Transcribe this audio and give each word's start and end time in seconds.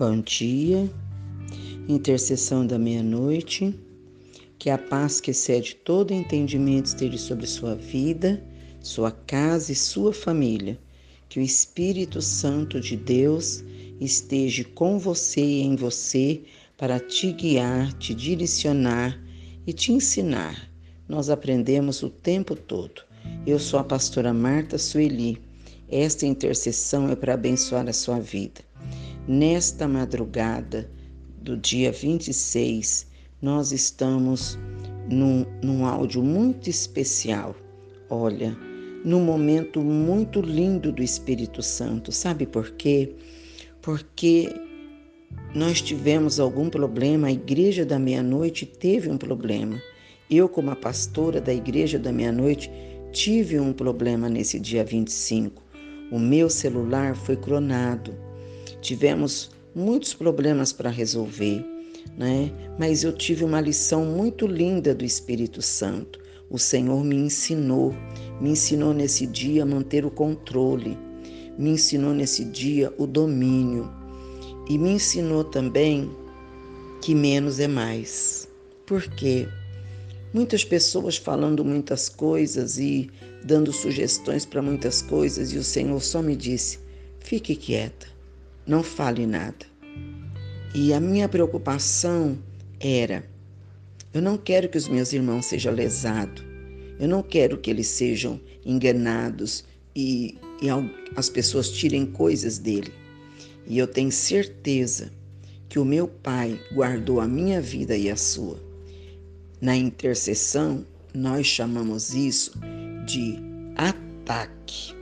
Bom 0.00 0.22
dia, 0.22 0.90
intercessão 1.86 2.66
da 2.66 2.78
meia-noite, 2.78 3.78
que 4.58 4.70
a 4.70 4.78
paz 4.78 5.20
que 5.20 5.30
excede 5.30 5.74
todo 5.74 6.14
entendimento 6.14 6.86
esteja 6.86 7.18
sobre 7.18 7.46
sua 7.46 7.74
vida, 7.74 8.42
sua 8.80 9.10
casa 9.10 9.72
e 9.72 9.74
sua 9.74 10.14
família, 10.14 10.78
que 11.28 11.38
o 11.38 11.42
Espírito 11.42 12.22
Santo 12.22 12.80
de 12.80 12.96
Deus 12.96 13.62
esteja 14.00 14.64
com 14.74 14.98
você 14.98 15.42
e 15.42 15.60
em 15.60 15.76
você 15.76 16.44
para 16.78 16.98
te 16.98 17.30
guiar, 17.30 17.92
te 17.98 18.14
direcionar 18.14 19.22
e 19.66 19.72
te 19.74 19.92
ensinar. 19.92 20.72
Nós 21.06 21.28
aprendemos 21.28 22.02
o 22.02 22.08
tempo 22.08 22.56
todo. 22.56 23.02
Eu 23.46 23.58
sou 23.58 23.78
a 23.78 23.84
pastora 23.84 24.32
Marta 24.32 24.78
Sueli. 24.78 25.38
Esta 25.90 26.24
intercessão 26.24 27.10
é 27.10 27.14
para 27.14 27.34
abençoar 27.34 27.86
a 27.86 27.92
sua 27.92 28.18
vida. 28.18 28.69
Nesta 29.28 29.86
madrugada 29.86 30.90
do 31.42 31.56
dia 31.56 31.92
26, 31.92 33.06
nós 33.40 33.70
estamos 33.70 34.58
num, 35.10 35.44
num 35.62 35.84
áudio 35.84 36.22
muito 36.22 36.70
especial. 36.70 37.54
Olha, 38.08 38.56
num 39.04 39.22
momento 39.22 39.82
muito 39.82 40.40
lindo 40.40 40.90
do 40.90 41.02
Espírito 41.02 41.62
Santo. 41.62 42.10
Sabe 42.10 42.46
por 42.46 42.70
quê? 42.72 43.14
Porque 43.82 44.52
nós 45.54 45.82
tivemos 45.82 46.40
algum 46.40 46.70
problema, 46.70 47.28
a 47.28 47.32
igreja 47.32 47.84
da 47.84 47.98
meia-noite 47.98 48.64
teve 48.64 49.10
um 49.10 49.18
problema. 49.18 49.80
Eu, 50.30 50.48
como 50.48 50.70
a 50.70 50.76
pastora 50.76 51.40
da 51.40 51.52
igreja 51.52 51.98
da 51.98 52.10
meia-noite, 52.10 52.70
tive 53.12 53.60
um 53.60 53.72
problema 53.72 54.30
nesse 54.30 54.58
dia 54.58 54.82
25. 54.82 55.62
O 56.10 56.18
meu 56.18 56.48
celular 56.48 57.14
foi 57.14 57.36
clonado 57.36 58.29
tivemos 58.80 59.50
muitos 59.74 60.14
problemas 60.14 60.72
para 60.72 60.90
resolver, 60.90 61.64
né? 62.16 62.50
Mas 62.78 63.04
eu 63.04 63.12
tive 63.12 63.44
uma 63.44 63.60
lição 63.60 64.04
muito 64.04 64.46
linda 64.46 64.94
do 64.94 65.04
Espírito 65.04 65.62
Santo. 65.62 66.18
O 66.48 66.58
Senhor 66.58 67.04
me 67.04 67.16
ensinou, 67.16 67.94
me 68.40 68.50
ensinou 68.50 68.92
nesse 68.92 69.26
dia 69.26 69.62
a 69.62 69.66
manter 69.66 70.04
o 70.04 70.10
controle, 70.10 70.98
me 71.56 71.70
ensinou 71.70 72.12
nesse 72.12 72.44
dia 72.44 72.92
o 72.98 73.06
domínio 73.06 73.88
e 74.68 74.76
me 74.76 74.90
ensinou 74.90 75.44
também 75.44 76.10
que 77.00 77.14
menos 77.14 77.60
é 77.60 77.68
mais. 77.68 78.48
Por 78.84 79.02
quê? 79.02 79.46
Muitas 80.34 80.64
pessoas 80.64 81.16
falando 81.16 81.64
muitas 81.64 82.08
coisas 82.08 82.78
e 82.78 83.08
dando 83.44 83.72
sugestões 83.72 84.44
para 84.44 84.62
muitas 84.62 85.02
coisas, 85.02 85.52
e 85.52 85.58
o 85.58 85.64
Senhor 85.64 86.00
só 86.00 86.20
me 86.20 86.36
disse: 86.36 86.78
fique 87.20 87.54
quieta 87.54 88.09
não 88.70 88.84
fale 88.84 89.26
nada. 89.26 89.66
E 90.72 90.94
a 90.94 91.00
minha 91.00 91.28
preocupação 91.28 92.38
era: 92.78 93.28
eu 94.14 94.22
não 94.22 94.38
quero 94.38 94.68
que 94.68 94.78
os 94.78 94.86
meus 94.86 95.12
irmãos 95.12 95.46
sejam 95.46 95.74
lesados, 95.74 96.44
eu 97.00 97.08
não 97.08 97.20
quero 97.20 97.58
que 97.58 97.68
eles 97.68 97.88
sejam 97.88 98.40
enganados 98.64 99.64
e, 99.94 100.38
e 100.62 100.68
as 101.16 101.28
pessoas 101.28 101.72
tirem 101.72 102.06
coisas 102.06 102.58
dele. 102.58 102.92
E 103.66 103.76
eu 103.76 103.88
tenho 103.88 104.12
certeza 104.12 105.10
que 105.68 105.80
o 105.80 105.84
meu 105.84 106.06
Pai 106.06 106.60
guardou 106.72 107.20
a 107.20 107.26
minha 107.26 107.60
vida 107.60 107.96
e 107.96 108.08
a 108.08 108.16
sua. 108.16 108.62
Na 109.60 109.76
intercessão, 109.76 110.86
nós 111.12 111.44
chamamos 111.44 112.14
isso 112.14 112.52
de 113.04 113.36
ataque. 113.76 114.94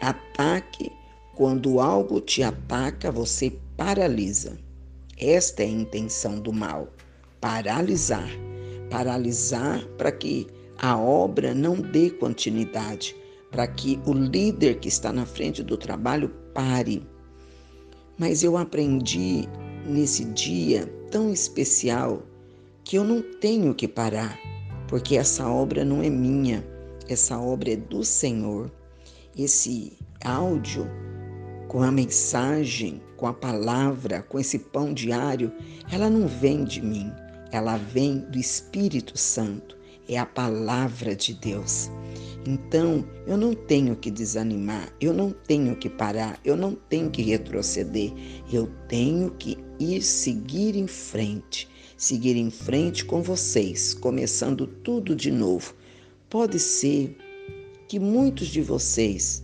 Ataque 0.00 0.90
quando 1.34 1.80
algo 1.80 2.20
te 2.20 2.42
ataca, 2.42 3.10
você 3.10 3.52
paralisa. 3.76 4.56
Esta 5.18 5.62
é 5.62 5.66
a 5.66 5.70
intenção 5.70 6.38
do 6.40 6.52
mal: 6.52 6.88
paralisar. 7.40 8.28
Paralisar 8.90 9.84
para 9.96 10.12
que 10.12 10.46
a 10.78 10.98
obra 10.98 11.54
não 11.54 11.76
dê 11.76 12.10
continuidade, 12.10 13.16
para 13.50 13.66
que 13.66 14.00
o 14.06 14.12
líder 14.12 14.78
que 14.78 14.88
está 14.88 15.12
na 15.12 15.24
frente 15.24 15.62
do 15.62 15.76
trabalho 15.76 16.28
pare. 16.52 17.06
Mas 18.18 18.42
eu 18.42 18.56
aprendi 18.56 19.48
nesse 19.86 20.24
dia 20.26 20.86
tão 21.10 21.32
especial 21.32 22.22
que 22.84 22.96
eu 22.96 23.04
não 23.04 23.22
tenho 23.40 23.74
que 23.74 23.88
parar, 23.88 24.38
porque 24.88 25.16
essa 25.16 25.48
obra 25.48 25.84
não 25.84 26.02
é 26.02 26.10
minha, 26.10 26.64
essa 27.08 27.38
obra 27.38 27.72
é 27.72 27.76
do 27.76 28.04
Senhor. 28.04 28.70
Esse 29.36 29.92
áudio 30.24 30.86
com 31.74 31.82
a 31.82 31.90
mensagem, 31.90 33.02
com 33.16 33.26
a 33.26 33.34
palavra, 33.34 34.22
com 34.22 34.38
esse 34.38 34.60
pão 34.60 34.94
diário, 34.94 35.50
ela 35.90 36.08
não 36.08 36.28
vem 36.28 36.62
de 36.62 36.80
mim, 36.80 37.10
ela 37.50 37.76
vem 37.76 38.18
do 38.30 38.38
Espírito 38.38 39.18
Santo, 39.18 39.76
é 40.08 40.16
a 40.16 40.24
palavra 40.24 41.16
de 41.16 41.34
Deus. 41.34 41.90
Então, 42.46 43.04
eu 43.26 43.36
não 43.36 43.54
tenho 43.54 43.96
que 43.96 44.08
desanimar, 44.08 44.94
eu 45.00 45.12
não 45.12 45.32
tenho 45.32 45.74
que 45.74 45.90
parar, 45.90 46.38
eu 46.44 46.56
não 46.56 46.76
tenho 46.76 47.10
que 47.10 47.22
retroceder, 47.22 48.12
eu 48.52 48.70
tenho 48.86 49.32
que 49.32 49.58
ir 49.80 50.00
seguir 50.00 50.76
em 50.76 50.86
frente, 50.86 51.68
seguir 51.96 52.36
em 52.36 52.52
frente 52.52 53.04
com 53.04 53.20
vocês, 53.20 53.94
começando 53.94 54.64
tudo 54.64 55.16
de 55.16 55.32
novo. 55.32 55.74
Pode 56.30 56.60
ser 56.60 57.16
que 57.88 57.98
muitos 57.98 58.46
de 58.46 58.62
vocês 58.62 59.42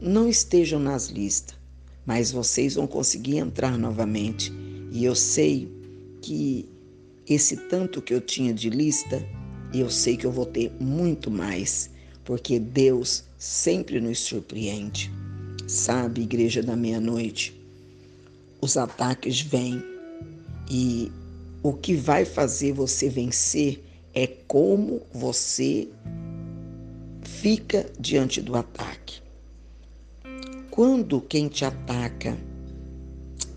não 0.00 0.28
estejam 0.28 0.80
nas 0.80 1.10
listas, 1.10 1.59
mas 2.10 2.32
vocês 2.32 2.74
vão 2.74 2.88
conseguir 2.88 3.36
entrar 3.36 3.78
novamente. 3.78 4.52
E 4.90 5.04
eu 5.04 5.14
sei 5.14 5.72
que 6.20 6.68
esse 7.24 7.56
tanto 7.56 8.02
que 8.02 8.12
eu 8.12 8.20
tinha 8.20 8.52
de 8.52 8.68
lista, 8.68 9.24
eu 9.72 9.88
sei 9.88 10.16
que 10.16 10.26
eu 10.26 10.32
vou 10.32 10.44
ter 10.44 10.72
muito 10.80 11.30
mais, 11.30 11.88
porque 12.24 12.58
Deus 12.58 13.22
sempre 13.38 14.00
nos 14.00 14.18
surpreende. 14.18 15.08
Sabe, 15.68 16.22
igreja 16.22 16.64
da 16.64 16.74
meia-noite, 16.74 17.56
os 18.60 18.76
ataques 18.76 19.40
vêm 19.40 19.80
e 20.68 21.12
o 21.62 21.72
que 21.72 21.94
vai 21.94 22.24
fazer 22.24 22.72
você 22.72 23.08
vencer 23.08 23.84
é 24.12 24.26
como 24.26 25.00
você 25.14 25.86
fica 27.22 27.86
diante 28.00 28.42
do 28.42 28.56
ataque. 28.56 29.19
Quando 30.82 31.20
quem 31.20 31.46
te 31.46 31.62
ataca, 31.62 32.38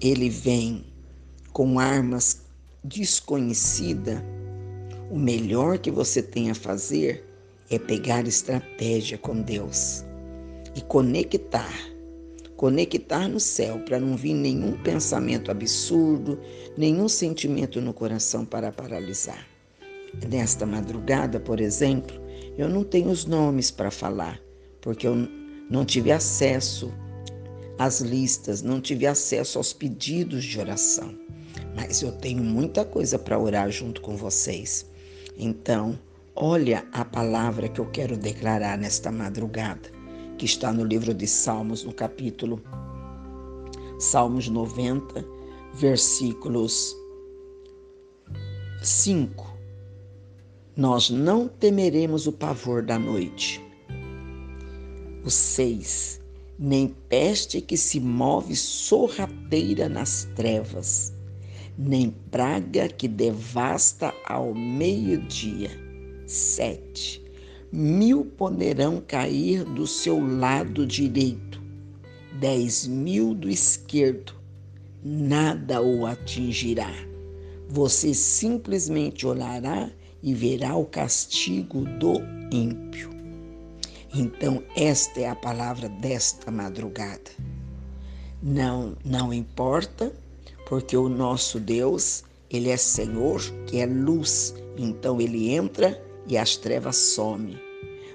ele 0.02 0.30
vem 0.30 0.84
com 1.54 1.80
armas 1.80 2.42
desconhecidas, 2.84 4.22
o 5.10 5.18
melhor 5.18 5.78
que 5.78 5.90
você 5.90 6.22
tem 6.22 6.52
a 6.52 6.54
fazer 6.54 7.26
é 7.70 7.80
pegar 7.80 8.28
estratégia 8.28 9.18
com 9.18 9.42
Deus 9.42 10.04
e 10.76 10.82
conectar, 10.82 11.74
conectar 12.58 13.30
no 13.30 13.40
céu 13.40 13.80
para 13.86 14.02
não 14.02 14.18
vir 14.18 14.34
nenhum 14.34 14.74
pensamento 14.84 15.50
absurdo, 15.50 16.38
nenhum 16.78 17.08
sentimento 17.08 17.80
no 17.80 17.94
coração 17.94 18.44
para 18.44 18.70
paralisar. 18.70 19.48
Nesta 20.30 20.66
madrugada, 20.66 21.40
por 21.40 21.62
exemplo, 21.62 22.20
eu 22.58 22.68
não 22.68 22.84
tenho 22.84 23.10
os 23.10 23.24
nomes 23.24 23.72
para 23.72 23.90
falar, 23.90 24.42
porque 24.82 25.08
eu 25.08 25.16
não 25.70 25.86
tive 25.86 26.12
acesso 26.12 26.92
às 27.78 28.02
listas, 28.02 28.62
não 28.62 28.80
tive 28.80 29.08
acesso 29.08 29.58
aos 29.58 29.74
pedidos 29.74 30.44
de 30.44 30.60
oração, 30.60 31.18
mas 31.76 32.02
eu 32.02 32.12
tenho 32.12 32.44
muita 32.44 32.86
coisa 32.86 33.18
para 33.18 33.40
orar 33.40 33.72
junto 33.72 34.02
com 34.02 34.16
vocês. 34.16 34.90
Então, 35.38 35.98
olha 36.36 36.86
a 36.92 37.04
palavra 37.04 37.68
que 37.68 37.82
eu 37.82 37.90
quero 37.90 38.16
declarar 38.16 38.78
nesta 38.78 39.12
madrugada, 39.12 39.90
que 40.38 40.46
está 40.46 40.72
no 40.72 40.84
livro 40.84 41.14
de 41.14 41.28
Salmos, 41.28 41.84
no 41.84 41.94
capítulo 41.94 42.62
Salmos 44.00 44.48
90, 44.48 45.26
versículos 45.74 46.96
5. 48.84 49.54
Nós 50.76 51.10
não 51.10 51.48
temeremos 51.48 52.28
o 52.28 52.32
pavor 52.32 52.84
da 52.84 53.00
noite. 53.00 53.64
O 55.24 55.30
6 55.30 56.23
nem 56.58 56.88
peste 57.10 57.60
que 57.60 57.76
se 57.76 58.00
move 58.00 58.56
sorrateira 58.56 59.90
nas 59.90 60.28
trevas, 60.36 61.14
nem 61.78 62.12
praga 62.32 62.88
que 62.88 63.08
devasta 63.08 64.14
ao 64.26 64.54
meio-dia. 64.54 65.72
Sete. 66.26 67.22
Mil 67.72 68.26
poderão 68.26 69.02
cair 69.06 69.64
do 69.64 69.88
seu 69.88 70.20
lado 70.20 70.86
direito, 70.86 71.60
dez 72.40 72.86
mil 72.86 73.34
do 73.34 73.50
esquerdo, 73.50 74.36
nada 75.04 75.82
o 75.82 76.06
atingirá. 76.06 76.94
Você 77.68 78.14
simplesmente 78.14 79.26
olhará 79.26 79.90
e 80.22 80.34
verá 80.34 80.76
o 80.76 80.86
castigo 80.86 81.82
do 81.98 82.22
ímpio. 82.52 83.13
Então, 84.16 84.62
esta 84.76 85.22
é 85.22 85.28
a 85.28 85.36
palavra 85.36 85.90
desta 85.90 86.52
madrugada. 86.52 87.32
Não, 88.44 88.96
não 89.04 89.34
importa 89.34 90.14
porque 90.68 90.96
o 90.96 91.10
nosso 91.10 91.60
Deus, 91.60 92.24
ele 92.48 92.70
é 92.70 92.78
Senhor, 92.78 93.42
que 93.66 93.80
é 93.80 93.88
luz, 93.88 94.54
então 94.78 95.20
ele 95.20 95.50
entra 95.50 96.00
e 96.28 96.38
as 96.38 96.56
trevas 96.56 96.96
somem. 96.96 97.60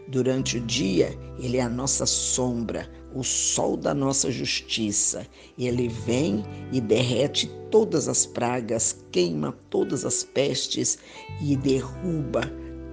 Durante 0.06 0.58
o 0.58 0.60
dia, 0.60 1.18
ele 1.40 1.56
é 1.56 1.62
a 1.62 1.68
nossa 1.68 2.06
sombra, 2.06 2.88
o 3.12 3.24
sol 3.24 3.76
da 3.76 3.92
nossa 3.92 4.30
justiça. 4.30 5.26
Ele 5.58 5.88
vem 5.88 6.44
e 6.72 6.80
derrete 6.80 7.50
todas 7.72 8.06
as 8.06 8.24
pragas, 8.24 9.04
queima 9.10 9.52
todas 9.68 10.04
as 10.04 10.22
pestes 10.22 10.96
e 11.42 11.56
derruba 11.56 12.42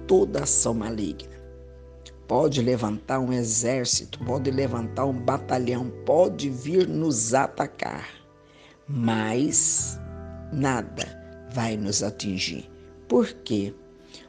toda 0.08 0.42
ação 0.42 0.74
maligna. 0.74 1.35
Pode 2.28 2.60
levantar 2.60 3.20
um 3.20 3.32
exército, 3.32 4.18
pode 4.24 4.50
levantar 4.50 5.04
um 5.04 5.12
batalhão, 5.12 5.90
pode 6.04 6.50
vir 6.50 6.88
nos 6.88 7.34
atacar, 7.34 8.08
mas 8.88 9.98
nada 10.52 11.06
vai 11.52 11.76
nos 11.76 12.02
atingir. 12.02 12.68
Por 13.08 13.32
quê? 13.44 13.72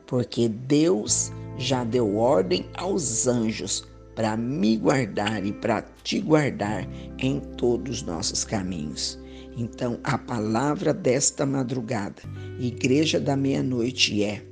Porque 0.05 0.47
Deus 0.47 1.31
já 1.57 1.83
deu 1.83 2.17
ordem 2.17 2.69
aos 2.75 3.25
anjos 3.27 3.87
para 4.15 4.37
me 4.37 4.77
guardar 4.77 5.45
e 5.45 5.51
para 5.51 5.83
te 6.03 6.19
guardar 6.19 6.87
em 7.17 7.39
todos 7.39 7.97
os 7.97 8.03
nossos 8.03 8.43
caminhos. 8.43 9.19
Então, 9.55 9.99
a 10.03 10.17
palavra 10.19 10.93
desta 10.93 11.45
madrugada, 11.45 12.21
Igreja 12.59 13.19
da 13.19 13.35
Meia-Noite, 13.35 14.23
é: 14.23 14.43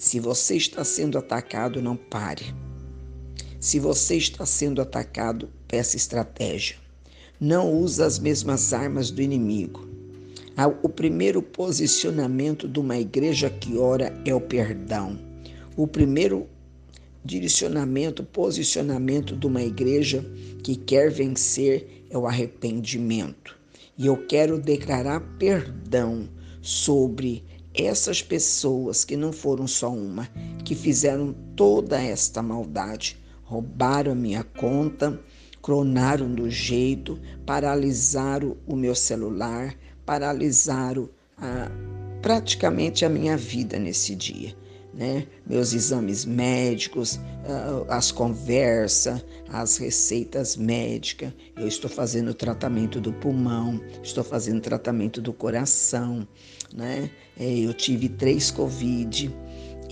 se 0.00 0.18
você 0.18 0.56
está 0.56 0.82
sendo 0.82 1.18
atacado, 1.18 1.82
não 1.82 1.94
pare. 1.94 2.54
Se 3.60 3.78
você 3.78 4.16
está 4.16 4.46
sendo 4.46 4.80
atacado, 4.80 5.50
peça 5.68 5.94
estratégia. 5.94 6.76
Não 7.38 7.70
use 7.70 8.02
as 8.02 8.18
mesmas 8.18 8.72
armas 8.72 9.10
do 9.10 9.20
inimigo. 9.20 9.86
O 10.82 10.88
primeiro 10.88 11.42
posicionamento 11.42 12.66
de 12.66 12.80
uma 12.80 12.96
igreja 12.96 13.50
que 13.50 13.76
ora 13.76 14.10
é 14.24 14.34
o 14.34 14.40
perdão. 14.40 15.18
O 15.76 15.86
primeiro 15.86 16.48
direcionamento, 17.22 18.24
posicionamento 18.24 19.36
de 19.36 19.46
uma 19.46 19.62
igreja 19.62 20.24
que 20.64 20.76
quer 20.76 21.10
vencer 21.10 22.06
é 22.08 22.16
o 22.16 22.26
arrependimento. 22.26 23.54
E 23.98 24.06
eu 24.06 24.16
quero 24.26 24.58
declarar 24.58 25.20
perdão 25.38 26.26
sobre 26.62 27.44
essas 27.86 28.22
pessoas 28.22 29.04
que 29.04 29.16
não 29.16 29.32
foram 29.32 29.66
só 29.66 29.92
uma, 29.92 30.28
que 30.64 30.74
fizeram 30.74 31.34
toda 31.54 32.00
esta 32.00 32.42
maldade, 32.42 33.16
roubaram 33.42 34.12
a 34.12 34.14
minha 34.14 34.44
conta, 34.44 35.20
clonaram 35.62 36.32
do 36.34 36.50
jeito, 36.50 37.18
paralisaram 37.44 38.56
o 38.66 38.74
meu 38.76 38.94
celular, 38.94 39.74
paralisaram 40.04 41.08
a, 41.36 41.70
praticamente 42.22 43.04
a 43.04 43.08
minha 43.08 43.36
vida 43.36 43.78
nesse 43.78 44.14
dia 44.14 44.54
né? 44.92 45.26
meus 45.46 45.72
exames 45.72 46.24
médicos, 46.24 47.20
ah, 47.46 47.84
as 47.88 48.10
conversas, 48.10 49.24
as 49.48 49.76
receitas 49.76 50.56
médicas. 50.56 51.32
Eu 51.56 51.68
estou 51.68 51.90
fazendo 51.90 52.34
tratamento 52.34 53.00
do 53.00 53.12
pulmão, 53.12 53.80
estou 54.02 54.24
fazendo 54.24 54.60
tratamento 54.60 55.20
do 55.20 55.32
coração. 55.32 56.26
Né? 56.72 57.10
É, 57.38 57.58
eu 57.58 57.74
tive 57.74 58.08
três 58.08 58.50
Covid 58.50 59.34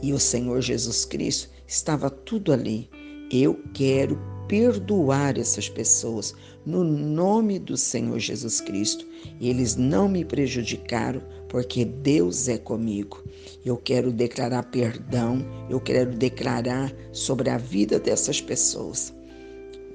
e 0.02 0.12
o 0.12 0.18
Senhor 0.18 0.60
Jesus 0.60 1.04
Cristo 1.04 1.48
estava 1.66 2.08
tudo 2.10 2.52
ali. 2.52 2.88
Eu 3.30 3.60
quero 3.74 4.18
perdoar 4.48 5.36
essas 5.38 5.68
pessoas 5.68 6.34
no 6.64 6.82
nome 6.82 7.58
do 7.58 7.76
Senhor 7.76 8.18
Jesus 8.18 8.60
Cristo. 8.60 9.06
Eles 9.40 9.76
não 9.76 10.08
me 10.08 10.24
prejudicaram 10.24 11.22
porque 11.48 11.84
Deus 11.84 12.48
é 12.48 12.58
comigo. 12.58 13.22
Eu 13.64 13.76
quero 13.76 14.12
declarar 14.12 14.64
perdão, 14.64 15.44
eu 15.68 15.80
quero 15.80 16.14
declarar 16.14 16.92
sobre 17.12 17.50
a 17.50 17.58
vida 17.58 17.98
dessas 17.98 18.40
pessoas 18.40 19.14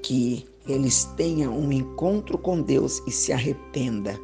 que 0.01 0.45
eles 0.67 1.05
tenham 1.17 1.57
um 1.57 1.71
encontro 1.71 2.38
com 2.38 2.61
Deus 2.61 3.01
e 3.07 3.11
se 3.11 3.31
arrependa, 3.31 4.19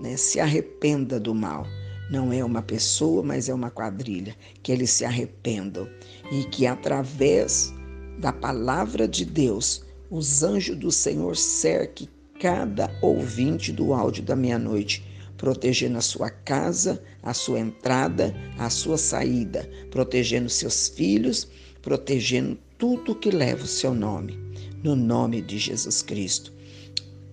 né? 0.00 0.16
Se 0.16 0.38
arrependa 0.38 1.18
do 1.18 1.34
mal. 1.34 1.66
Não 2.10 2.32
é 2.32 2.44
uma 2.44 2.60
pessoa, 2.60 3.22
mas 3.22 3.48
é 3.48 3.54
uma 3.54 3.70
quadrilha. 3.70 4.36
Que 4.62 4.72
eles 4.72 4.90
se 4.90 5.04
arrependam 5.04 5.88
e 6.30 6.44
que 6.44 6.66
através 6.66 7.72
da 8.18 8.32
palavra 8.32 9.08
de 9.08 9.24
Deus, 9.24 9.84
os 10.10 10.42
anjos 10.42 10.76
do 10.76 10.90
Senhor 10.90 11.36
cerquem 11.36 12.08
cada 12.38 12.90
ouvinte 13.00 13.72
do 13.72 13.94
áudio 13.94 14.22
da 14.22 14.36
meia-noite, 14.36 15.04
protegendo 15.42 15.98
a 15.98 16.00
sua 16.00 16.30
casa, 16.30 17.02
a 17.20 17.34
sua 17.34 17.58
entrada, 17.58 18.32
a 18.56 18.70
sua 18.70 18.96
saída, 18.96 19.68
protegendo 19.90 20.48
seus 20.48 20.86
filhos, 20.86 21.48
protegendo 21.82 22.56
tudo 22.78 23.16
que 23.16 23.28
leva 23.28 23.64
o 23.64 23.66
seu 23.66 23.92
nome, 23.92 24.38
no 24.84 24.94
nome 24.94 25.42
de 25.42 25.58
Jesus 25.58 26.00
Cristo. 26.00 26.52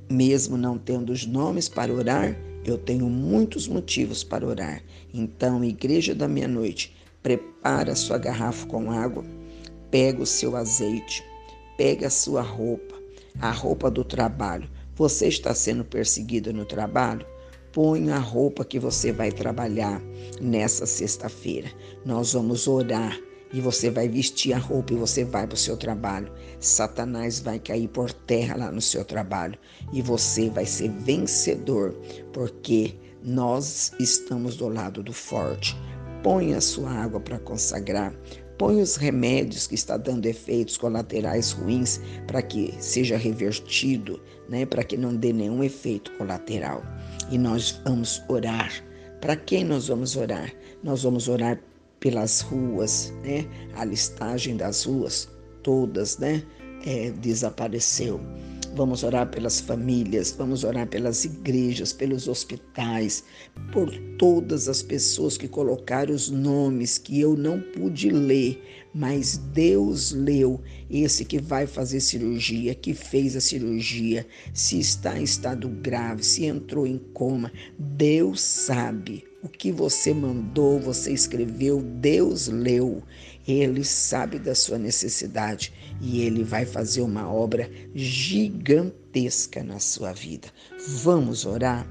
Mesmo 0.09 0.57
não 0.57 0.75
tendo 0.75 1.11
os 1.11 1.27
nomes 1.27 1.69
para 1.69 1.93
orar, 1.93 2.35
eu 2.65 2.79
tenho 2.79 3.07
muitos 3.07 3.67
motivos 3.67 4.23
para 4.23 4.43
orar. 4.43 4.81
Então, 5.13 5.63
Igreja 5.63 6.15
da 6.15 6.27
Meia-Noite, 6.27 6.95
prepara 7.21 7.93
sua 7.93 8.17
garrafa 8.17 8.65
com 8.65 8.91
água 8.91 9.23
Pega 9.91 10.23
o 10.23 10.25
seu 10.25 10.55
azeite, 10.55 11.23
pega 11.77 12.07
a 12.07 12.11
sua 12.11 12.41
roupa, 12.41 12.95
a 13.39 13.51
roupa 13.51 13.91
do 13.91 14.03
trabalho. 14.03 14.67
Você 14.95 15.27
está 15.27 15.53
sendo 15.53 15.85
perseguido 15.85 16.51
no 16.51 16.65
trabalho? 16.65 17.23
Põe 17.71 18.09
a 18.11 18.17
roupa 18.17 18.65
que 18.65 18.79
você 18.79 19.11
vai 19.11 19.31
trabalhar 19.31 20.01
nessa 20.41 20.85
sexta-feira. 20.85 21.69
Nós 22.03 22.33
vamos 22.33 22.67
orar 22.67 23.19
e 23.53 23.61
você 23.61 23.89
vai 23.89 24.07
vestir 24.07 24.53
a 24.53 24.57
roupa 24.57 24.93
e 24.93 24.97
você 24.97 25.23
vai 25.23 25.45
para 25.45 25.53
o 25.53 25.57
seu 25.57 25.77
trabalho. 25.77 26.31
Satanás 26.59 27.39
vai 27.39 27.59
cair 27.59 27.87
por 27.87 28.11
terra 28.11 28.55
lá 28.55 28.71
no 28.71 28.81
seu 28.81 29.05
trabalho 29.05 29.57
e 29.93 30.01
você 30.01 30.49
vai 30.49 30.65
ser 30.65 30.89
vencedor, 30.89 31.93
porque 32.33 32.95
nós 33.23 33.91
estamos 33.99 34.55
do 34.55 34.67
lado 34.67 35.03
do 35.03 35.13
forte. 35.13 35.75
Põe 36.23 36.53
a 36.53 36.61
sua 36.61 36.89
água 36.89 37.19
para 37.19 37.39
consagrar, 37.39 38.13
Põe 38.59 38.81
os 38.81 38.97
remédios 38.97 39.67
que 39.67 39.75
está 39.75 39.95
dando 39.95 40.25
efeitos 40.25 40.75
colaterais 40.77 41.51
ruins 41.53 42.01
para 42.27 42.41
que 42.41 42.75
seja 42.81 43.15
revertido, 43.15 44.21
né, 44.49 44.65
para 44.65 44.83
que 44.83 44.97
não 44.97 45.15
dê 45.15 45.31
nenhum 45.31 45.63
efeito 45.63 46.11
colateral. 46.17 46.83
E 47.31 47.37
nós 47.37 47.81
vamos 47.85 48.21
orar. 48.27 48.69
Para 49.21 49.37
quem 49.37 49.63
nós 49.63 49.87
vamos 49.87 50.17
orar? 50.17 50.51
Nós 50.83 51.03
vamos 51.03 51.29
orar 51.29 51.57
pelas 52.01 52.41
ruas, 52.41 53.13
né? 53.23 53.45
A 53.75 53.85
listagem 53.85 54.57
das 54.57 54.83
ruas 54.83 55.29
todas, 55.63 56.17
né? 56.17 56.43
É, 56.85 57.11
desapareceu. 57.11 58.19
Vamos 58.75 59.03
orar 59.03 59.29
pelas 59.29 59.59
famílias, 59.59 60.33
vamos 60.37 60.63
orar 60.63 60.87
pelas 60.87 61.25
igrejas, 61.25 61.91
pelos 61.91 62.27
hospitais, 62.27 63.23
por 63.73 63.89
todas 64.17 64.69
as 64.69 64.81
pessoas 64.81 65.37
que 65.37 65.47
colocaram 65.47 66.13
os 66.13 66.29
nomes 66.29 66.97
que 66.97 67.19
eu 67.19 67.35
não 67.35 67.59
pude 67.59 68.09
ler, 68.09 68.61
mas 68.93 69.37
Deus 69.37 70.11
leu. 70.11 70.61
Esse 70.89 71.25
que 71.25 71.39
vai 71.39 71.67
fazer 71.67 71.99
cirurgia, 71.99 72.73
que 72.73 72.93
fez 72.93 73.35
a 73.35 73.41
cirurgia, 73.41 74.25
se 74.53 74.79
está 74.79 75.19
em 75.19 75.23
estado 75.23 75.67
grave, 75.67 76.23
se 76.23 76.45
entrou 76.45 76.87
em 76.87 76.97
coma, 77.13 77.51
Deus 77.77 78.41
sabe. 78.41 79.25
O 79.41 79.47
que 79.47 79.71
você 79.71 80.13
mandou, 80.13 80.79
você 80.79 81.13
escreveu, 81.13 81.81
Deus 81.81 82.49
leu. 82.49 83.01
Ele 83.51 83.83
sabe 83.83 84.37
da 84.37 84.53
sua 84.53 84.77
necessidade 84.77 85.73
e 86.01 86.21
ele 86.21 86.43
vai 86.43 86.65
fazer 86.65 87.01
uma 87.01 87.31
obra 87.31 87.69
gigantesca 87.95 89.63
na 89.63 89.79
sua 89.79 90.13
vida. 90.13 90.49
Vamos 91.01 91.45
orar? 91.45 91.87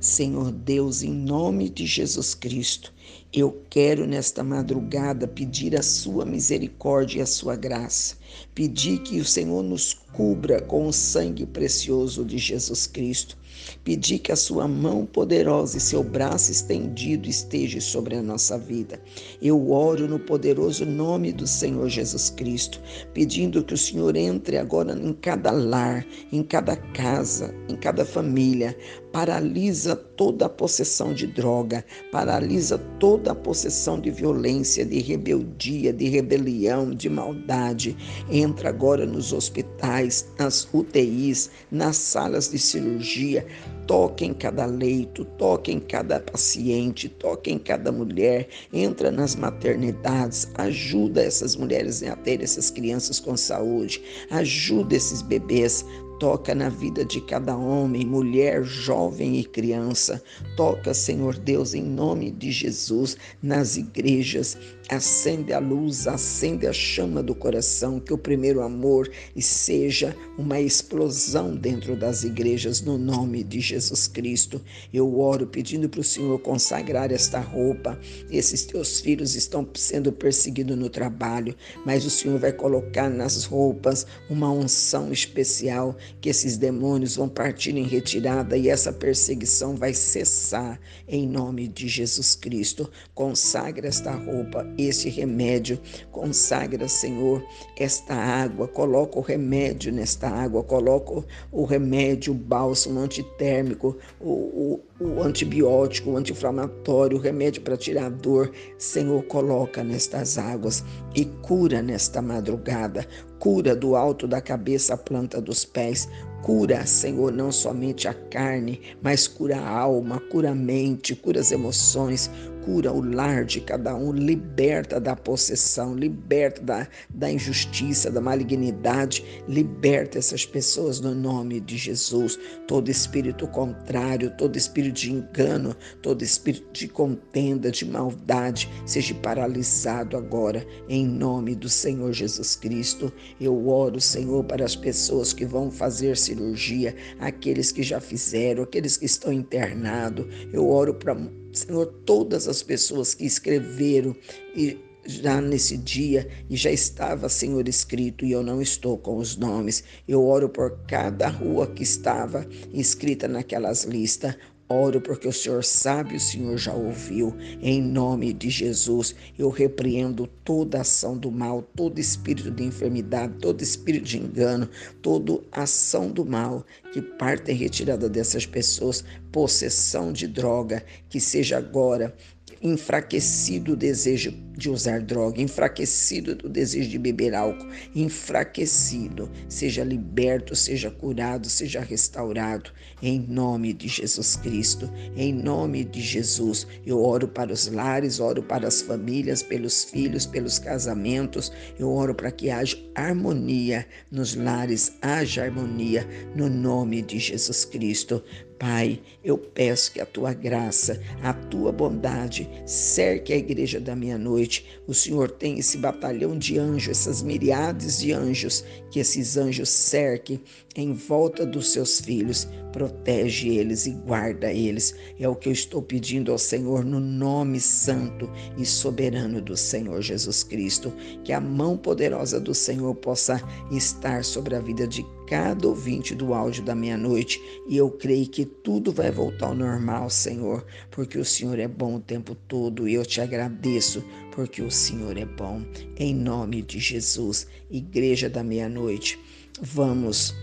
Senhor 0.00 0.50
Deus, 0.50 1.02
em 1.02 1.12
nome 1.12 1.68
de 1.68 1.86
Jesus 1.86 2.34
Cristo, 2.34 2.92
eu 3.32 3.64
quero 3.70 4.04
nesta 4.04 4.42
madrugada 4.42 5.28
pedir 5.28 5.76
a 5.76 5.82
sua 5.82 6.24
misericórdia 6.24 7.20
e 7.20 7.22
a 7.22 7.26
sua 7.26 7.54
graça. 7.54 8.16
Pedir 8.52 8.98
que 9.02 9.20
o 9.20 9.24
Senhor 9.24 9.62
nos 9.62 9.94
cubra 10.12 10.60
com 10.60 10.88
o 10.88 10.92
sangue 10.92 11.46
precioso 11.46 12.24
de 12.24 12.36
Jesus 12.36 12.86
Cristo. 12.86 13.38
Pedir 13.84 14.18
que 14.18 14.32
a 14.32 14.36
sua 14.36 14.68
mão 14.68 15.04
poderosa 15.04 15.78
e 15.78 15.80
seu 15.80 16.02
braço 16.02 16.52
estendido 16.52 17.28
esteja 17.28 17.80
sobre 17.80 18.16
a 18.16 18.22
nossa 18.22 18.58
vida. 18.58 19.00
Eu 19.40 19.70
oro 19.70 20.06
no 20.08 20.18
poderoso 20.18 20.84
nome 20.84 21.32
do 21.32 21.46
Senhor 21.46 21.88
Jesus 21.88 22.30
Cristo, 22.30 22.80
pedindo 23.12 23.64
que 23.64 23.74
o 23.74 23.78
Senhor 23.78 24.16
entre 24.16 24.56
agora 24.56 24.92
em 24.92 25.12
cada 25.12 25.50
lar, 25.50 26.06
em 26.30 26.42
cada 26.42 26.76
casa, 26.76 27.54
em 27.68 27.76
cada 27.76 28.04
família, 28.04 28.76
paralisa 29.12 29.94
toda 29.94 30.46
a 30.46 30.48
possessão 30.48 31.12
de 31.12 31.26
droga, 31.26 31.84
paralisa 32.10 32.78
toda 32.98 33.32
a 33.32 33.34
possessão 33.34 34.00
de 34.00 34.10
violência, 34.10 34.84
de 34.84 35.00
rebeldia, 35.00 35.92
de 35.92 36.08
rebelião, 36.08 36.94
de 36.94 37.08
maldade. 37.08 37.96
Entra 38.30 38.70
agora 38.70 39.04
nos 39.04 39.32
hospitais, 39.32 40.26
nas 40.38 40.66
UTIs, 40.72 41.50
nas 41.70 41.96
salas 41.96 42.50
de 42.50 42.58
cirurgia, 42.58 43.41
Toque 43.86 44.24
em 44.24 44.32
cada 44.32 44.64
leito, 44.64 45.24
toque 45.36 45.72
em 45.72 45.80
cada 45.80 46.20
paciente, 46.20 47.08
toque 47.08 47.50
em 47.50 47.58
cada 47.58 47.90
mulher, 47.90 48.48
entra 48.72 49.10
nas 49.10 49.34
maternidades, 49.34 50.48
ajuda 50.54 51.22
essas 51.22 51.56
mulheres 51.56 52.02
a 52.02 52.16
ter 52.16 52.42
essas 52.42 52.70
crianças 52.70 53.18
com 53.18 53.36
saúde, 53.36 54.00
ajuda 54.30 54.94
esses 54.94 55.20
bebês 55.20 55.84
Toca 56.22 56.54
na 56.54 56.68
vida 56.68 57.04
de 57.04 57.20
cada 57.20 57.56
homem, 57.56 58.06
mulher, 58.06 58.62
jovem 58.62 59.40
e 59.40 59.44
criança. 59.44 60.22
Toca, 60.56 60.94
Senhor 60.94 61.36
Deus, 61.36 61.74
em 61.74 61.82
nome 61.82 62.30
de 62.30 62.52
Jesus, 62.52 63.16
nas 63.42 63.76
igrejas. 63.76 64.56
Acende 64.92 65.54
a 65.54 65.58
luz, 65.58 66.06
acende 66.06 66.66
a 66.66 66.72
chama 66.72 67.22
do 67.22 67.34
coração, 67.34 67.98
que 67.98 68.12
o 68.12 68.18
primeiro 68.18 68.60
amor 68.60 69.10
seja 69.40 70.14
uma 70.36 70.60
explosão 70.60 71.56
dentro 71.56 71.96
das 71.96 72.24
igrejas, 72.24 72.82
no 72.82 72.98
nome 72.98 73.42
de 73.42 73.58
Jesus 73.58 74.06
Cristo. 74.06 74.60
Eu 74.92 75.18
oro 75.18 75.46
pedindo 75.46 75.88
para 75.88 76.00
o 76.00 76.04
Senhor 76.04 76.38
consagrar 76.40 77.10
esta 77.10 77.40
roupa. 77.40 77.98
Esses 78.30 78.66
teus 78.66 79.00
filhos 79.00 79.34
estão 79.34 79.66
sendo 79.72 80.12
perseguidos 80.12 80.76
no 80.76 80.90
trabalho, 80.90 81.56
mas 81.86 82.04
o 82.04 82.10
Senhor 82.10 82.38
vai 82.38 82.52
colocar 82.52 83.08
nas 83.08 83.44
roupas 83.44 84.06
uma 84.28 84.50
unção 84.50 85.10
especial 85.10 85.96
que 86.20 86.28
esses 86.28 86.58
demônios 86.58 87.16
vão 87.16 87.30
partir 87.30 87.74
em 87.78 87.84
retirada 87.84 88.58
e 88.58 88.68
essa 88.68 88.92
perseguição 88.92 89.74
vai 89.74 89.94
cessar 89.94 90.78
em 91.08 91.26
nome 91.26 91.66
de 91.66 91.88
Jesus 91.88 92.34
Cristo. 92.34 92.90
Consagra 93.14 93.88
esta 93.88 94.12
roupa, 94.12 94.66
este 94.88 95.08
remédio, 95.08 95.78
consagra, 96.10 96.88
Senhor, 96.88 97.44
esta 97.76 98.14
água, 98.14 98.68
coloca 98.68 99.18
o 99.18 99.22
remédio 99.22 99.92
nesta 99.92 100.28
água, 100.28 100.62
coloca 100.62 101.24
o 101.50 101.64
remédio, 101.64 102.32
o 102.32 102.36
bálsamo 102.36 103.00
antitérmico, 103.00 103.96
o, 104.20 104.30
o, 104.30 104.80
o 105.00 105.22
antibiótico, 105.22 106.10
o 106.10 106.16
anti-inflamatório, 106.16 107.18
o 107.18 107.20
remédio 107.20 107.62
para 107.62 107.76
tirar 107.76 108.06
a 108.06 108.08
dor. 108.08 108.52
Senhor, 108.78 109.22
coloca 109.24 109.82
nestas 109.82 110.38
águas 110.38 110.84
e 111.14 111.24
cura 111.24 111.82
nesta 111.82 112.22
madrugada, 112.22 113.06
cura 113.42 113.74
do 113.74 113.96
alto 113.96 114.28
da 114.28 114.40
cabeça 114.40 114.94
à 114.94 114.96
planta 114.96 115.40
dos 115.40 115.64
pés, 115.64 116.08
Cura, 116.42 116.84
Senhor, 116.84 117.32
não 117.32 117.52
somente 117.52 118.08
a 118.08 118.12
carne, 118.12 118.80
mas 119.00 119.28
cura 119.28 119.58
a 119.58 119.78
alma, 119.78 120.18
cura 120.28 120.50
a 120.50 120.54
mente, 120.54 121.14
cura 121.14 121.38
as 121.38 121.52
emoções, 121.52 122.28
cura 122.64 122.92
o 122.92 123.00
lar 123.00 123.44
de 123.44 123.60
cada 123.60 123.94
um, 123.94 124.12
liberta 124.12 125.00
da 125.00 125.14
possessão, 125.14 125.94
liberta 125.94 126.60
da, 126.60 126.88
da 127.10 127.30
injustiça, 127.30 128.10
da 128.10 128.20
malignidade, 128.20 129.24
liberta 129.48 130.18
essas 130.18 130.44
pessoas 130.44 131.00
no 131.00 131.14
nome 131.14 131.60
de 131.60 131.76
Jesus. 131.76 132.38
Todo 132.66 132.90
espírito 132.90 133.46
contrário, 133.48 134.30
todo 134.36 134.56
espírito 134.56 134.94
de 134.94 135.12
engano, 135.12 135.76
todo 136.02 136.22
espírito 136.22 136.72
de 136.72 136.88
contenda, 136.88 137.70
de 137.70 137.84
maldade, 137.84 138.68
seja 138.84 139.14
paralisado 139.14 140.16
agora, 140.16 140.66
em 140.88 141.06
nome 141.06 141.54
do 141.54 141.68
Senhor 141.68 142.12
Jesus 142.12 142.56
Cristo. 142.56 143.12
Eu 143.40 143.68
oro, 143.68 144.00
Senhor, 144.00 144.44
para 144.44 144.64
as 144.64 144.76
pessoas 144.76 145.32
que 145.32 145.44
vão 145.44 145.70
fazer 145.70 146.16
cirurgia, 146.16 146.94
aqueles 147.18 147.72
que 147.72 147.82
já 147.82 148.00
fizeram, 148.00 148.62
aqueles 148.62 148.96
que 148.96 149.06
estão 149.06 149.32
internados. 149.32 150.26
Eu 150.52 150.68
oro 150.68 150.94
para 150.94 151.16
Senhor, 151.52 151.86
todas 152.06 152.48
as 152.48 152.62
pessoas 152.62 153.14
que 153.14 153.26
escreveram 153.26 154.16
e 154.56 154.78
já 155.04 155.40
nesse 155.40 155.76
dia 155.76 156.28
e 156.48 156.56
já 156.56 156.70
estava, 156.70 157.28
Senhor, 157.28 157.66
escrito 157.68 158.24
e 158.24 158.32
eu 158.32 158.42
não 158.42 158.62
estou 158.62 158.96
com 158.96 159.16
os 159.16 159.36
nomes. 159.36 159.82
Eu 160.06 160.24
oro 160.24 160.48
por 160.48 160.78
cada 160.86 161.28
rua 161.28 161.66
que 161.66 161.82
estava 161.82 162.46
escrita 162.72 163.26
naquelas 163.28 163.84
listas. 163.84 164.36
Oro 164.72 165.00
porque 165.00 165.28
o 165.28 165.32
Senhor 165.32 165.62
sabe, 165.62 166.16
o 166.16 166.20
Senhor 166.20 166.56
já 166.56 166.72
ouviu. 166.72 167.36
Em 167.60 167.80
nome 167.80 168.32
de 168.32 168.48
Jesus, 168.48 169.14
eu 169.38 169.50
repreendo 169.50 170.26
toda 170.44 170.80
ação 170.80 171.16
do 171.16 171.30
mal, 171.30 171.62
todo 171.62 171.98
espírito 171.98 172.50
de 172.50 172.64
enfermidade, 172.64 173.34
todo 173.38 173.62
espírito 173.62 174.04
de 174.04 174.18
engano, 174.18 174.68
toda 175.00 175.40
ação 175.52 176.10
do 176.10 176.24
mal 176.24 176.64
que 176.92 177.00
parte 177.00 177.52
retirada 177.52 178.08
dessas 178.08 178.46
pessoas, 178.46 179.04
possessão 179.30 180.12
de 180.12 180.26
droga, 180.26 180.84
que 181.08 181.20
seja 181.20 181.58
agora 181.58 182.14
enfraquecido 182.62 183.72
o 183.72 183.76
desejo 183.76 184.32
de 184.56 184.70
usar 184.70 185.00
droga, 185.00 185.40
enfraquecido 185.40 186.38
o 186.44 186.48
desejo 186.48 186.90
de 186.90 186.98
beber 186.98 187.34
álcool, 187.34 187.66
enfraquecido, 187.94 189.30
seja 189.48 189.82
liberto, 189.82 190.54
seja 190.54 190.90
curado, 190.90 191.48
seja 191.48 191.80
restaurado, 191.80 192.70
em 193.02 193.18
nome 193.18 193.72
de 193.72 193.88
Jesus 193.88 194.36
Cristo, 194.36 194.88
em 195.16 195.32
nome 195.32 195.84
de 195.84 196.00
Jesus. 196.00 196.66
Eu 196.86 197.02
oro 197.02 197.26
para 197.26 197.52
os 197.52 197.66
lares, 197.66 198.20
oro 198.20 198.42
para 198.42 198.68
as 198.68 198.82
famílias, 198.82 199.42
pelos 199.42 199.84
filhos, 199.84 200.26
pelos 200.26 200.58
casamentos, 200.58 201.52
eu 201.78 201.90
oro 201.90 202.14
para 202.14 202.30
que 202.30 202.50
haja 202.50 202.76
harmonia 202.94 203.86
nos 204.10 204.34
lares, 204.34 204.92
haja 205.00 205.44
harmonia 205.44 206.06
no 206.36 206.48
nome 206.48 207.02
de 207.02 207.18
Jesus 207.18 207.64
Cristo. 207.64 208.22
Pai, 208.62 209.00
eu 209.24 209.36
peço 209.36 209.90
que 209.90 210.00
a 210.00 210.06
tua 210.06 210.32
graça, 210.32 211.02
a 211.20 211.32
tua 211.32 211.72
bondade 211.72 212.48
cerque 212.64 213.32
a 213.32 213.36
igreja 213.36 213.80
da 213.80 213.96
meia-noite. 213.96 214.64
O 214.86 214.94
Senhor 214.94 215.32
tem 215.32 215.58
esse 215.58 215.78
batalhão 215.78 216.38
de 216.38 216.60
anjos, 216.60 217.00
essas 217.00 217.24
miriades 217.24 217.98
de 217.98 218.12
anjos, 218.12 218.64
que 218.88 219.00
esses 219.00 219.36
anjos 219.36 219.68
cerquem 219.68 220.40
em 220.76 220.92
volta 220.92 221.44
dos 221.44 221.72
seus 221.72 222.00
filhos, 222.00 222.46
protege 222.72 223.48
eles 223.48 223.86
e 223.86 223.90
guarda 223.90 224.52
eles. 224.52 224.94
É 225.18 225.28
o 225.28 225.34
que 225.34 225.48
eu 225.48 225.52
estou 225.52 225.82
pedindo 225.82 226.30
ao 226.30 226.38
Senhor 226.38 226.84
no 226.84 227.00
nome 227.00 227.58
santo 227.58 228.30
e 228.56 228.64
soberano 228.64 229.40
do 229.42 229.56
Senhor 229.56 230.00
Jesus 230.00 230.44
Cristo. 230.44 230.92
Que 231.24 231.32
a 231.32 231.40
mão 231.40 231.76
poderosa 231.76 232.38
do 232.38 232.54
Senhor 232.54 232.94
possa 232.94 233.42
estar 233.72 234.24
sobre 234.24 234.54
a 234.54 234.60
vida 234.60 234.86
de 234.86 235.04
cada 235.32 235.66
ouvinte 235.66 236.14
do 236.14 236.34
áudio 236.34 236.62
da 236.62 236.74
meia-noite 236.74 237.40
e 237.66 237.74
eu 237.74 237.90
creio 237.90 238.28
que 238.28 238.44
tudo 238.44 238.92
vai 238.92 239.10
voltar 239.10 239.46
ao 239.46 239.54
normal, 239.54 240.10
Senhor, 240.10 240.62
porque 240.90 241.16
o 241.16 241.24
Senhor 241.24 241.58
é 241.58 241.66
bom 241.66 241.94
o 241.94 242.00
tempo 242.00 242.34
todo 242.34 242.86
e 242.86 242.92
eu 242.92 243.06
te 243.06 243.18
agradeço 243.18 244.04
porque 244.30 244.60
o 244.60 244.70
Senhor 244.70 245.16
é 245.16 245.24
bom. 245.24 245.62
Em 245.96 246.14
nome 246.14 246.60
de 246.60 246.78
Jesus, 246.78 247.46
Igreja 247.70 248.28
da 248.28 248.42
Meia-Noite, 248.42 249.18
vamos 249.62 250.34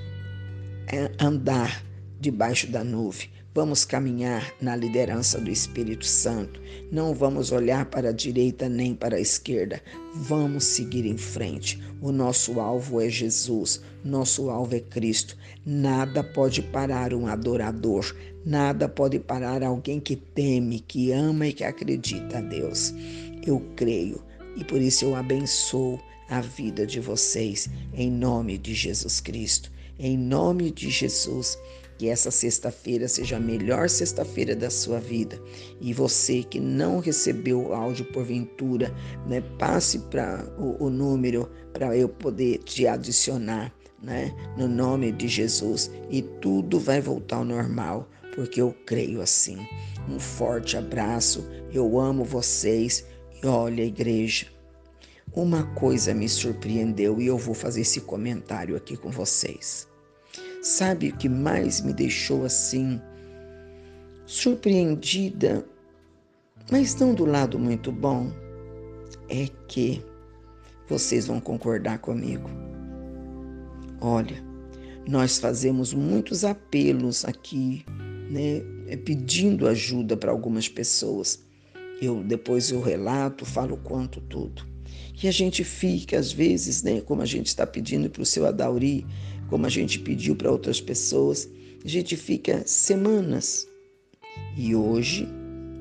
é, 0.87 1.11
andar 1.23 1.85
debaixo 2.19 2.65
da 2.65 2.83
nuvem 2.83 3.29
Vamos 3.53 3.83
caminhar 3.83 4.53
na 4.61 4.75
liderança 4.75 5.39
do 5.39 5.49
Espírito 5.49 6.05
Santo. 6.05 6.61
Não 6.91 7.15
vamos 7.15 7.51
olhar 7.51 7.85
para 7.85 8.09
a 8.09 8.13
direita 8.13 8.69
nem 8.69 8.93
para 8.93 9.15
a 9.15 9.19
esquerda. 9.19 9.81
Vamos 10.13 10.65
seguir 10.65 11.03
em 11.05 11.17
frente. 11.17 11.81
O 11.99 12.11
nosso 12.11 12.59
alvo 12.59 13.01
é 13.01 13.09
Jesus, 13.09 13.81
nosso 14.05 14.51
alvo 14.51 14.75
é 14.75 14.79
Cristo. 14.79 15.35
Nada 15.65 16.23
pode 16.23 16.61
parar 16.61 17.11
um 17.11 17.25
adorador, 17.25 18.15
nada 18.45 18.87
pode 18.87 19.17
parar 19.17 19.63
alguém 19.63 19.99
que 19.99 20.15
teme, 20.15 20.79
que 20.81 21.11
ama 21.11 21.47
e 21.47 21.53
que 21.53 21.63
acredita 21.63 22.37
a 22.37 22.41
Deus. 22.41 22.93
Eu 23.45 23.59
creio 23.75 24.23
e 24.55 24.63
por 24.63 24.79
isso 24.79 25.05
eu 25.05 25.15
abençoo 25.15 25.99
a 26.29 26.39
vida 26.39 26.85
de 26.85 26.99
vocês 26.99 27.67
em 27.95 28.11
nome 28.11 28.59
de 28.59 28.75
Jesus 28.75 29.19
Cristo. 29.19 29.71
Em 29.97 30.15
nome 30.15 30.69
de 30.69 30.89
Jesus. 30.91 31.57
Que 31.99 32.07
essa 32.07 32.31
sexta-feira 32.31 33.09
seja 33.09 33.35
a 33.35 33.41
melhor 33.41 33.89
sexta-feira 33.89 34.55
da 34.55 34.69
sua 34.69 35.01
vida. 35.01 35.37
E 35.81 35.93
você 35.93 36.43
que 36.43 36.57
não 36.57 36.99
recebeu 36.99 37.61
o 37.61 37.73
áudio 37.73 38.05
porventura, 38.05 38.95
né, 39.27 39.41
passe 39.59 39.99
para 39.99 40.45
o, 40.57 40.85
o 40.85 40.89
número 40.89 41.51
para 41.73 41.95
eu 41.97 42.07
poder 42.07 42.59
te 42.59 42.87
adicionar, 42.87 43.73
né, 44.01 44.33
no 44.57 44.65
nome 44.65 45.11
de 45.11 45.27
Jesus. 45.27 45.91
E 46.09 46.21
tudo 46.21 46.79
vai 46.79 47.01
voltar 47.01 47.35
ao 47.35 47.45
normal, 47.45 48.07
porque 48.33 48.61
eu 48.61 48.73
creio 48.85 49.21
assim. 49.21 49.57
Um 50.07 50.17
forte 50.17 50.77
abraço. 50.77 51.45
Eu 51.73 51.99
amo 51.99 52.23
vocês. 52.23 53.05
E 53.43 53.45
olha, 53.45 53.83
igreja, 53.83 54.47
uma 55.33 55.63
coisa 55.75 56.13
me 56.13 56.29
surpreendeu 56.29 57.19
e 57.19 57.27
eu 57.27 57.37
vou 57.37 57.53
fazer 57.53 57.81
esse 57.81 57.99
comentário 57.99 58.77
aqui 58.77 58.95
com 58.95 59.09
vocês. 59.09 59.89
Sabe 60.61 61.09
o 61.09 61.15
que 61.15 61.29
mais 61.29 61.79
me 61.79 61.93
deixou 61.93 62.43
assim, 62.43 63.01
surpreendida, 64.25 65.65
mas 66.69 66.95
não 66.95 67.13
do 67.13 67.25
lado 67.25 67.57
muito 67.57 67.91
bom? 67.91 68.29
É 69.29 69.47
que 69.67 70.03
vocês 70.87 71.27
vão 71.27 71.39
concordar 71.39 71.99
comigo. 71.99 72.49
Olha, 74.01 74.43
nós 75.07 75.39
fazemos 75.39 75.93
muitos 75.93 76.43
apelos 76.43 77.23
aqui, 77.23 77.85
né, 78.29 78.61
pedindo 78.97 79.67
ajuda 79.67 80.17
para 80.17 80.31
algumas 80.31 80.67
pessoas. 80.67 81.39
Eu 82.01 82.21
depois 82.23 82.69
eu 82.69 82.81
relato, 82.81 83.45
falo 83.45 83.77
quanto 83.77 84.19
tudo. 84.21 84.67
E 85.21 85.27
a 85.27 85.31
gente 85.31 85.63
fica, 85.63 86.17
às 86.17 86.31
vezes, 86.31 86.83
né, 86.83 87.01
como 87.01 87.21
a 87.21 87.25
gente 87.25 87.47
está 87.47 87.65
pedindo 87.65 88.09
para 88.09 88.21
o 88.21 88.25
seu 88.25 88.45
Adauri, 88.45 89.05
como 89.49 89.65
a 89.65 89.69
gente 89.69 89.99
pediu 89.99 90.35
para 90.35 90.51
outras 90.51 90.79
pessoas, 90.79 91.49
A 91.83 91.87
gente 91.87 92.17
fica 92.17 92.67
semanas. 92.67 93.65
E 94.57 94.75
hoje, 94.75 95.25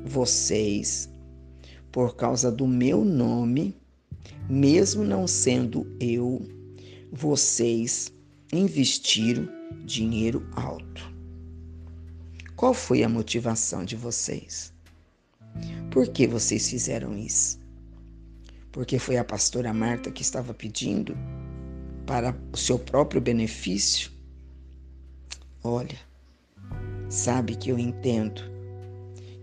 vocês, 0.04 1.10
por 1.90 2.14
causa 2.14 2.52
do 2.52 2.68
meu 2.68 3.04
nome, 3.04 3.76
mesmo 4.48 5.02
não 5.02 5.26
sendo 5.26 5.84
eu, 5.98 6.40
vocês 7.10 8.12
investiram 8.52 9.48
dinheiro 9.84 10.46
alto. 10.52 11.12
Qual 12.54 12.72
foi 12.72 13.02
a 13.02 13.08
motivação 13.08 13.84
de 13.84 13.96
vocês? 13.96 14.72
Por 15.90 16.08
que 16.08 16.28
vocês 16.28 16.68
fizeram 16.68 17.16
isso? 17.18 17.58
Porque 18.70 18.98
foi 18.98 19.16
a 19.16 19.24
pastora 19.24 19.74
Marta 19.74 20.10
que 20.12 20.22
estava 20.22 20.54
pedindo 20.54 21.16
para 22.08 22.34
o 22.54 22.56
seu 22.56 22.78
próprio 22.78 23.20
benefício? 23.20 24.10
Olha, 25.62 25.98
sabe 27.10 27.54
que 27.54 27.68
eu 27.68 27.78
entendo 27.78 28.40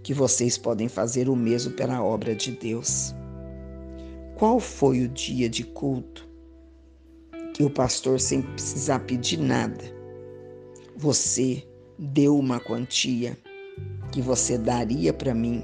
que 0.01 0.15
vocês 0.15 0.57
podem 0.57 0.89
fazer 0.89 1.29
o 1.29 1.35
mesmo 1.35 1.73
pela 1.73 2.03
obra 2.03 2.35
de 2.35 2.53
Deus. 2.53 3.13
Qual 4.35 4.59
foi 4.59 5.05
o 5.05 5.07
dia 5.07 5.47
de 5.47 5.63
culto 5.63 6.27
que 7.53 7.63
o 7.63 7.69
pastor, 7.69 8.19
sem 8.19 8.41
precisar 8.41 8.99
pedir 9.01 9.37
nada, 9.37 9.83
você 10.97 11.63
deu 11.99 12.35
uma 12.35 12.59
quantia 12.59 13.37
que 14.11 14.23
você 14.23 14.57
daria 14.57 15.13
para 15.13 15.35
mim 15.35 15.63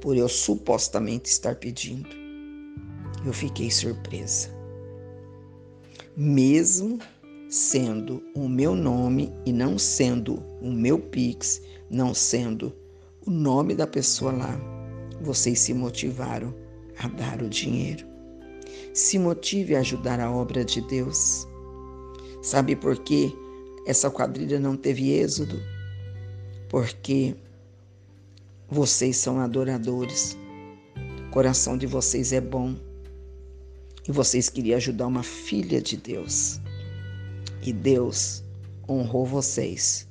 por 0.00 0.16
eu 0.16 0.28
supostamente 0.28 1.28
estar 1.28 1.56
pedindo? 1.56 2.08
Eu 3.26 3.32
fiquei 3.34 3.70
surpresa. 3.70 4.57
Mesmo 6.20 6.98
sendo 7.48 8.20
o 8.34 8.48
meu 8.48 8.74
nome 8.74 9.32
e 9.46 9.52
não 9.52 9.78
sendo 9.78 10.42
o 10.60 10.68
meu 10.68 10.98
Pix, 10.98 11.62
não 11.88 12.12
sendo 12.12 12.74
o 13.24 13.30
nome 13.30 13.72
da 13.72 13.86
pessoa 13.86 14.32
lá, 14.32 14.60
vocês 15.20 15.60
se 15.60 15.72
motivaram 15.72 16.52
a 16.98 17.06
dar 17.06 17.40
o 17.40 17.48
dinheiro. 17.48 18.04
Se 18.92 19.16
motive 19.16 19.76
a 19.76 19.78
ajudar 19.78 20.18
a 20.18 20.28
obra 20.28 20.64
de 20.64 20.80
Deus. 20.88 21.46
Sabe 22.42 22.74
por 22.74 22.98
que 22.98 23.32
essa 23.86 24.10
quadrilha 24.10 24.58
não 24.58 24.76
teve 24.76 25.12
êxodo? 25.12 25.62
Porque 26.68 27.36
vocês 28.68 29.18
são 29.18 29.38
adoradores. 29.38 30.36
O 31.28 31.30
coração 31.30 31.78
de 31.78 31.86
vocês 31.86 32.32
é 32.32 32.40
bom. 32.40 32.87
E 34.08 34.12
vocês 34.12 34.48
queriam 34.48 34.78
ajudar 34.78 35.06
uma 35.06 35.22
filha 35.22 35.82
de 35.82 35.96
Deus. 35.96 36.58
E 37.62 37.72
Deus 37.72 38.42
honrou 38.88 39.26
vocês, 39.26 40.08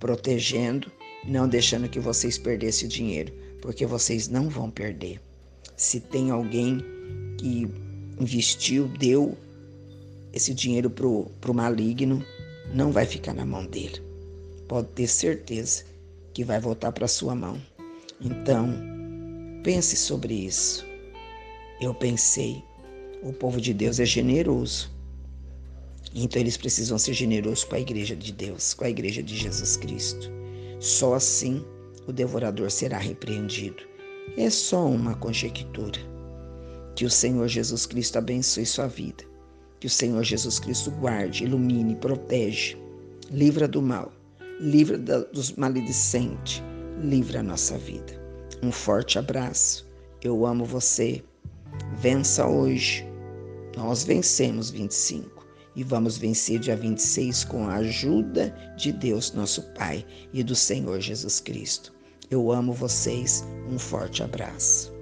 protegendo, 0.00 0.90
não 1.24 1.48
deixando 1.48 1.88
que 1.88 2.00
vocês 2.00 2.36
perdessem 2.36 2.88
o 2.88 2.90
dinheiro, 2.90 3.32
porque 3.62 3.86
vocês 3.86 4.28
não 4.28 4.48
vão 4.48 4.68
perder. 4.68 5.20
Se 5.76 6.00
tem 6.00 6.30
alguém 6.30 6.84
que 7.38 7.68
investiu, 8.18 8.88
deu 8.88 9.36
esse 10.32 10.52
dinheiro 10.52 10.90
para 10.90 11.06
o 11.06 11.54
maligno, 11.54 12.24
não 12.74 12.90
vai 12.90 13.06
ficar 13.06 13.32
na 13.32 13.46
mão 13.46 13.64
dele. 13.64 14.02
Pode 14.66 14.88
ter 14.88 15.06
certeza 15.06 15.84
que 16.34 16.42
vai 16.42 16.58
voltar 16.58 16.90
para 16.90 17.06
sua 17.06 17.34
mão. 17.34 17.60
Então, 18.20 18.74
pense 19.62 19.96
sobre 19.96 20.34
isso. 20.34 20.84
Eu 21.80 21.94
pensei, 21.94 22.62
o 23.26 23.32
povo 23.32 23.60
de 23.60 23.74
Deus 23.74 23.98
é 23.98 24.04
generoso. 24.04 24.90
Então 26.14 26.40
eles 26.40 26.56
precisam 26.56 26.96
ser 26.96 27.12
generosos 27.12 27.64
com 27.64 27.74
a 27.74 27.80
igreja 27.80 28.14
de 28.14 28.32
Deus, 28.32 28.72
com 28.72 28.84
a 28.84 28.90
igreja 28.90 29.22
de 29.22 29.36
Jesus 29.36 29.76
Cristo. 29.76 30.30
Só 30.78 31.14
assim 31.14 31.64
o 32.06 32.12
devorador 32.12 32.70
será 32.70 32.98
repreendido. 32.98 33.82
É 34.36 34.48
só 34.48 34.86
uma 34.86 35.14
conjectura. 35.14 35.98
Que 36.94 37.04
o 37.04 37.10
Senhor 37.10 37.48
Jesus 37.48 37.84
Cristo 37.84 38.16
abençoe 38.16 38.64
sua 38.64 38.86
vida. 38.86 39.24
Que 39.80 39.86
o 39.86 39.90
Senhor 39.90 40.22
Jesus 40.22 40.58
Cristo 40.58 40.90
guarde, 40.92 41.44
ilumine, 41.44 41.96
protege, 41.96 42.78
livra 43.30 43.68
do 43.68 43.82
mal, 43.82 44.10
livra 44.60 44.96
dos 44.96 45.52
maledicentes, 45.52 46.62
livra 47.02 47.40
a 47.40 47.42
nossa 47.42 47.76
vida. 47.76 48.18
Um 48.62 48.72
forte 48.72 49.18
abraço. 49.18 49.86
Eu 50.22 50.46
amo 50.46 50.64
você. 50.64 51.22
Vença 52.00 52.46
hoje. 52.46 53.05
Nós 53.76 54.02
vencemos 54.02 54.70
25 54.70 55.46
e 55.76 55.84
vamos 55.84 56.16
vencer 56.16 56.58
dia 56.58 56.74
26 56.74 57.44
com 57.44 57.68
a 57.68 57.74
ajuda 57.76 58.48
de 58.76 58.90
Deus, 58.90 59.32
nosso 59.32 59.62
Pai, 59.74 60.04
e 60.32 60.42
do 60.42 60.54
Senhor 60.54 60.98
Jesus 61.00 61.38
Cristo. 61.40 61.92
Eu 62.30 62.50
amo 62.50 62.72
vocês. 62.72 63.44
Um 63.68 63.78
forte 63.78 64.22
abraço. 64.22 64.95